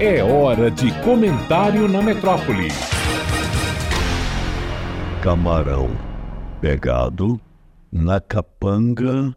[0.00, 2.68] É hora de comentário na metrópole.
[5.20, 5.90] Camarão
[6.60, 7.40] pegado
[7.90, 9.34] na capanga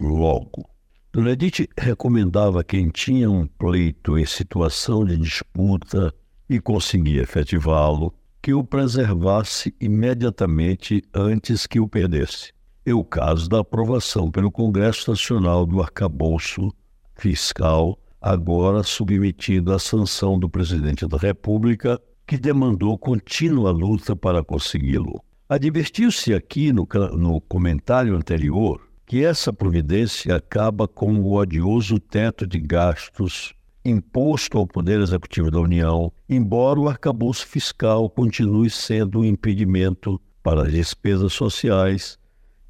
[0.00, 0.68] logo.
[1.12, 6.12] Dona Edith recomendava quem tinha um pleito em situação de disputa
[6.48, 12.52] e conseguia efetivá-lo, que o preservasse imediatamente antes que o perdesse.
[12.84, 16.74] É o caso da aprovação pelo Congresso Nacional do arcabouço
[17.14, 25.22] fiscal agora submetido à sanção do presidente da República, que demandou contínua luta para consegui-lo.
[25.48, 26.86] Advertiu-se aqui no,
[27.16, 33.52] no, comentário anterior que essa providência acaba com o odioso teto de gastos
[33.84, 40.62] imposto ao Poder Executivo da União, embora o arcabouço fiscal continue sendo um impedimento para
[40.62, 42.18] as despesas sociais,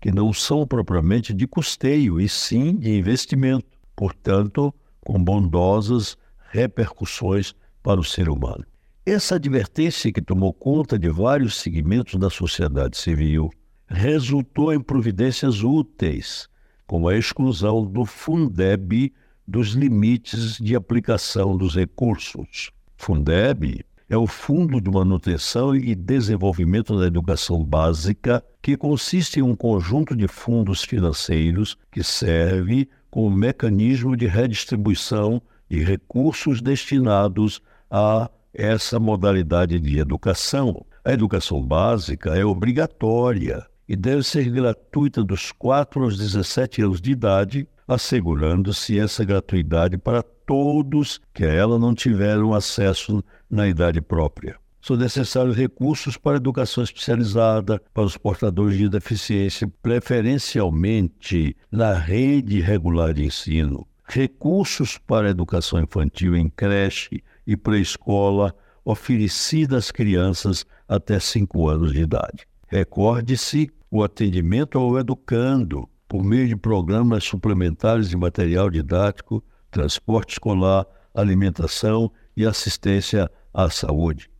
[0.00, 3.66] que não são propriamente de custeio, e sim de investimento.
[3.94, 6.16] Portanto, com bondosas
[6.50, 8.64] repercussões para o ser humano.
[9.06, 13.50] Essa advertência que tomou conta de vários segmentos da sociedade civil
[13.88, 16.48] resultou em providências úteis,
[16.86, 19.12] como a exclusão do Fundeb
[19.46, 22.70] dos limites de aplicação dos recursos.
[22.96, 29.56] Fundeb é o Fundo de Manutenção e Desenvolvimento da Educação Básica, que consiste em um
[29.56, 38.98] conjunto de fundos financeiros que serve como mecanismo de redistribuição de recursos destinados a essa
[38.98, 40.84] modalidade de educação.
[41.04, 47.12] A educação básica é obrigatória e deve ser gratuita dos 4 aos 17 anos de
[47.12, 54.56] idade, assegurando-se essa gratuidade para todos que a ela não tiveram acesso na idade própria.
[54.80, 62.60] São necessários recursos para a educação especializada, para os portadores de deficiência, preferencialmente na rede
[62.60, 70.64] regular de ensino, recursos para a educação infantil em creche e pré-escola oferecida às crianças
[70.88, 72.46] até 5 anos de idade.
[72.66, 80.86] Recorde-se o atendimento ao educando por meio de programas suplementares de material didático, transporte escolar,
[81.14, 84.30] alimentação e assistência à saúde.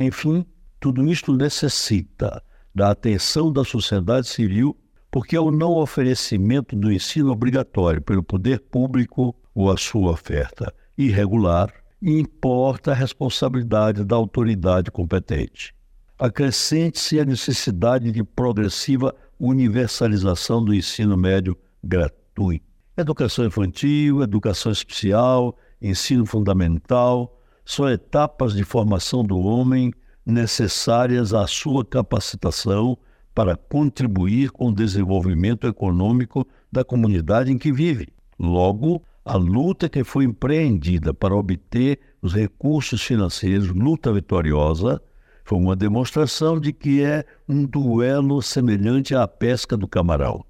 [0.00, 0.46] Enfim,
[0.78, 2.40] tudo isto necessita
[2.72, 4.76] da atenção da sociedade civil,
[5.10, 11.72] porque ao não oferecimento do ensino obrigatório pelo poder público ou a sua oferta irregular,
[12.00, 15.74] importa a responsabilidade da autoridade competente.
[16.16, 22.64] Acrescente-se a necessidade de progressiva universalização do ensino médio gratuito.
[22.96, 27.37] Educação infantil, educação especial, ensino fundamental,
[27.68, 29.92] são etapas de formação do homem
[30.24, 32.96] necessárias à sua capacitação
[33.34, 38.08] para contribuir com o desenvolvimento econômico da comunidade em que vive.
[38.38, 44.98] Logo, a luta que foi empreendida para obter os recursos financeiros, luta vitoriosa,
[45.44, 50.42] foi uma demonstração de que é um duelo semelhante à pesca do camarão.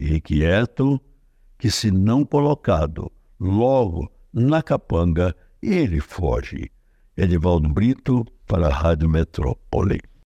[0.00, 0.98] Inquieto
[1.58, 5.36] que, se não colocado logo na capanga,
[5.68, 6.70] ele foge.
[7.16, 10.00] Edivaldo Brito, para a Rádio Metrópole.